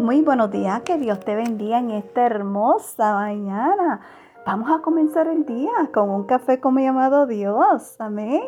Muy 0.00 0.22
buenos 0.22 0.50
días, 0.50 0.80
que 0.80 0.96
Dios 0.96 1.20
te 1.20 1.34
bendiga 1.34 1.78
en 1.78 1.90
esta 1.90 2.24
hermosa 2.24 3.12
mañana. 3.12 4.00
Vamos 4.46 4.70
a 4.70 4.80
comenzar 4.80 5.28
el 5.28 5.44
día 5.44 5.70
con 5.92 6.08
un 6.08 6.24
café 6.24 6.58
como 6.58 6.80
llamado 6.80 7.26
Dios. 7.26 7.96
Amén. 8.00 8.40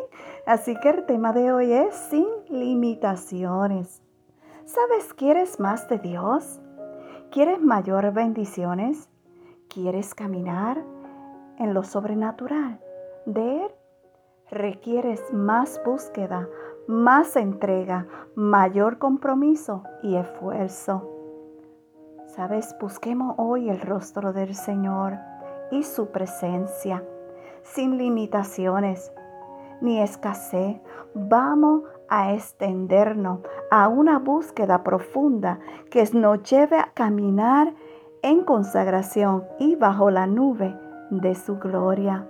Así 0.47 0.75
que 0.79 0.89
el 0.89 1.05
tema 1.05 1.31
de 1.31 1.53
hoy 1.53 1.71
es 1.71 1.93
sin 1.93 2.25
limitaciones. 2.49 4.01
¿Sabes? 4.65 5.13
¿Quieres 5.13 5.59
más 5.59 5.87
de 5.89 5.99
Dios? 5.99 6.59
¿Quieres 7.29 7.61
mayores 7.61 8.15
bendiciones? 8.15 9.07
¿Quieres 9.69 10.15
caminar 10.15 10.83
en 11.59 11.75
lo 11.75 11.83
sobrenatural 11.83 12.79
de 13.27 13.65
Él? 13.65 13.71
Requieres 14.49 15.21
más 15.31 15.79
búsqueda, 15.85 16.49
más 16.87 17.35
entrega, 17.35 18.07
mayor 18.33 18.97
compromiso 18.97 19.83
y 20.01 20.15
esfuerzo. 20.15 21.13
Sabes, 22.35 22.75
busquemos 22.81 23.35
hoy 23.37 23.69
el 23.69 23.79
rostro 23.79 24.33
del 24.33 24.55
Señor 24.55 25.19
y 25.69 25.83
su 25.83 26.07
presencia, 26.07 27.03
sin 27.61 27.99
limitaciones 27.99 29.13
ni 29.81 30.01
escasez. 30.01 30.81
Vamos 31.13 31.83
a 32.09 32.33
extendernos 32.33 33.41
a 33.69 33.87
una 33.87 34.17
búsqueda 34.17 34.81
profunda 34.81 35.59
que 35.91 36.03
nos 36.13 36.41
lleve 36.41 36.79
a 36.79 36.89
caminar 36.95 37.71
en 38.23 38.43
consagración 38.43 39.43
y 39.59 39.75
bajo 39.75 40.09
la 40.09 40.25
nube 40.25 40.75
de 41.11 41.35
su 41.35 41.59
gloria. 41.59 42.27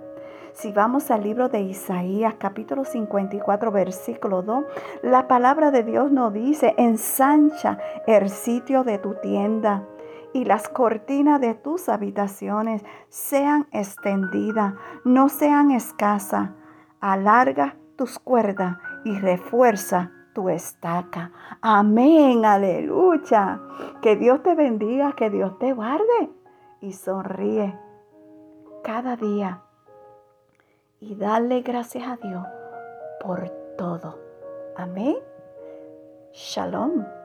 Si 0.52 0.70
vamos 0.70 1.10
al 1.10 1.22
libro 1.22 1.48
de 1.48 1.62
Isaías 1.62 2.34
capítulo 2.38 2.84
54 2.84 3.72
versículo 3.72 4.42
2, 4.42 4.64
la 5.02 5.26
palabra 5.28 5.70
de 5.70 5.82
Dios 5.82 6.12
nos 6.12 6.30
dice, 6.34 6.74
ensancha 6.76 7.78
el 8.06 8.28
sitio 8.28 8.84
de 8.84 8.98
tu 8.98 9.14
tienda 9.14 9.88
y 10.34 10.44
las 10.44 10.68
cortinas 10.68 11.40
de 11.40 11.54
tus 11.54 11.88
habitaciones 11.88 12.84
sean 13.08 13.66
extendidas, 13.72 14.74
no 15.04 15.30
sean 15.30 15.70
escasas. 15.70 16.50
Alarga 17.00 17.76
tus 17.96 18.18
cuerdas 18.18 18.76
y 19.04 19.16
refuerza 19.18 20.10
tu 20.34 20.48
estaca. 20.48 21.30
Amén, 21.62 22.44
aleluya. 22.44 23.60
Que 24.02 24.16
Dios 24.16 24.42
te 24.42 24.54
bendiga, 24.54 25.12
que 25.12 25.30
Dios 25.30 25.58
te 25.58 25.72
guarde 25.72 26.30
y 26.80 26.92
sonríe 26.92 27.78
cada 28.82 29.16
día 29.16 29.62
y 31.00 31.14
dale 31.14 31.60
gracias 31.60 32.08
a 32.08 32.16
Dios 32.16 32.44
por 33.20 33.48
todo. 33.76 34.18
Amén. 34.76 35.16
Shalom. 36.32 37.23